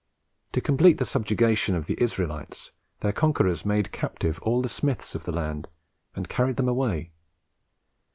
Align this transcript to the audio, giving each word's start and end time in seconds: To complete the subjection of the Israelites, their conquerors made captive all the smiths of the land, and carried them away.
To 0.53 0.61
complete 0.61 0.97
the 0.97 1.05
subjection 1.05 1.75
of 1.75 1.85
the 1.85 2.01
Israelites, 2.01 2.71
their 3.01 3.11
conquerors 3.11 3.67
made 3.67 3.91
captive 3.91 4.39
all 4.41 4.63
the 4.63 4.67
smiths 4.67 5.13
of 5.13 5.25
the 5.25 5.31
land, 5.31 5.67
and 6.15 6.27
carried 6.27 6.55
them 6.57 6.67
away. 6.67 7.11